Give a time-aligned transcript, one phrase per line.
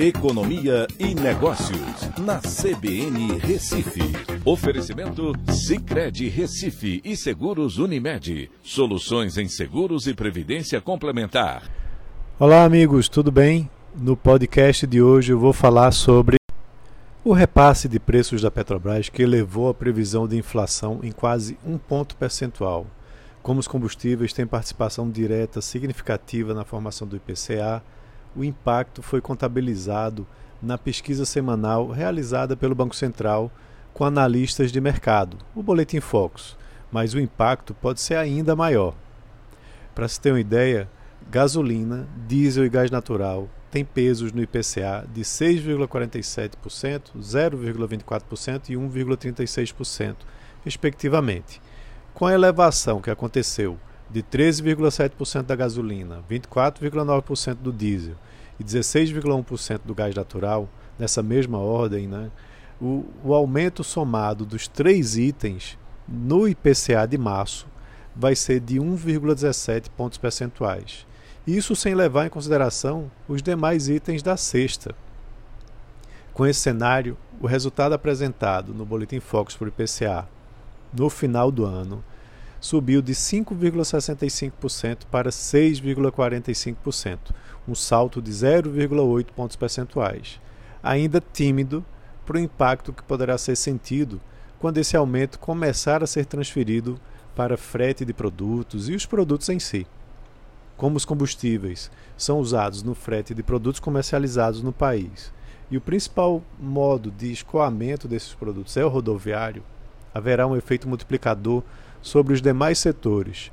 [0.00, 4.00] Economia e Negócios, na CBN Recife.
[4.44, 8.48] Oferecimento Cicred Recife e Seguros Unimed.
[8.62, 11.68] Soluções em seguros e previdência complementar.
[12.38, 13.68] Olá, amigos, tudo bem?
[13.92, 16.36] No podcast de hoje eu vou falar sobre
[17.24, 21.76] o repasse de preços da Petrobras que elevou a previsão de inflação em quase um
[21.76, 22.86] ponto percentual.
[23.42, 27.82] Como os combustíveis têm participação direta significativa na formação do IPCA,
[28.36, 30.26] o impacto foi contabilizado
[30.62, 33.50] na pesquisa semanal realizada pelo Banco Central
[33.94, 36.56] com analistas de mercado, o Boletim Focus,
[36.90, 38.94] mas o impacto pode ser ainda maior.
[39.94, 40.88] Para se ter uma ideia,
[41.30, 50.16] gasolina, diesel e gás natural têm pesos no IPCA de 6,47%, 0,24% e 1,36%,
[50.64, 51.60] respectivamente.
[52.14, 53.78] Com a elevação que aconteceu
[54.10, 58.14] de 13,7% da gasolina, 24,9% do diesel
[58.58, 60.68] e 16,1% do gás natural,
[60.98, 62.30] nessa mesma ordem, né,
[62.80, 67.66] o, o aumento somado dos três itens no IPCA de março
[68.14, 71.06] vai ser de 1,17 pontos percentuais.
[71.46, 74.94] Isso sem levar em consideração os demais itens da sexta.
[76.32, 80.28] Com esse cenário, o resultado apresentado no Boletim Focus por IPCA
[80.92, 82.02] no final do ano
[82.60, 87.18] subiu de 5,65% para 6,45%,
[87.66, 90.40] um salto de 0,8 pontos percentuais.
[90.82, 91.84] Ainda tímido
[92.26, 94.20] para o impacto que poderá ser sentido
[94.58, 97.00] quando esse aumento começar a ser transferido
[97.34, 99.86] para frete de produtos e os produtos em si.
[100.76, 105.32] Como os combustíveis são usados no frete de produtos comercializados no país
[105.70, 109.62] e o principal modo de escoamento desses produtos é o rodoviário,
[110.14, 111.62] haverá um efeito multiplicador
[112.00, 113.50] sobre os demais setores,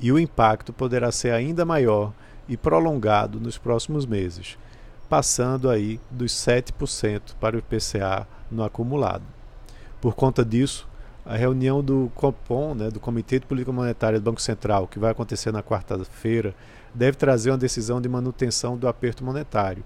[0.00, 2.12] e o impacto poderá ser ainda maior
[2.48, 4.58] e prolongado nos próximos meses,
[5.08, 9.24] passando aí dos 7% para o IPCA no acumulado.
[10.00, 10.88] Por conta disso,
[11.24, 15.12] a reunião do COPOM, né, do Comitê de Política Monetária do Banco Central, que vai
[15.12, 16.54] acontecer na quarta-feira,
[16.92, 19.84] deve trazer uma decisão de manutenção do aperto monetário,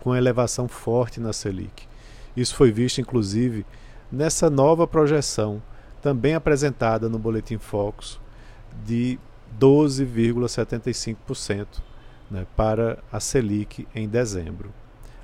[0.00, 1.88] com elevação forte na Selic.
[2.36, 3.64] Isso foi visto, inclusive,
[4.12, 5.62] nessa nova projeção
[6.06, 8.20] também apresentada no Boletim Focus,
[8.84, 9.18] de
[9.60, 11.66] 12,75%
[12.30, 14.72] né, para a Selic em dezembro.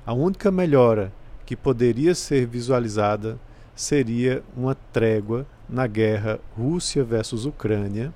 [0.05, 1.13] A única melhora
[1.45, 3.39] que poderia ser visualizada
[3.73, 8.13] seria uma trégua na guerra Rússia versus Ucrânia,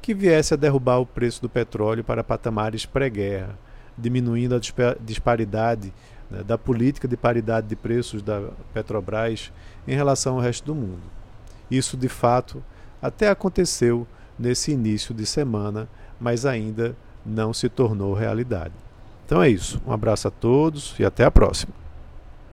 [0.00, 3.58] que viesse a derrubar o preço do petróleo para patamares pré-guerra,
[3.98, 4.60] diminuindo a
[5.00, 5.92] disparidade
[6.30, 9.52] né, da política de paridade de preços da Petrobras
[9.84, 11.17] em relação ao resto do mundo.
[11.70, 12.62] Isso, de fato,
[13.00, 14.06] até aconteceu
[14.38, 15.88] nesse início de semana,
[16.20, 18.74] mas ainda não se tornou realidade.
[19.26, 19.80] Então é isso.
[19.86, 21.72] Um abraço a todos e até a próxima.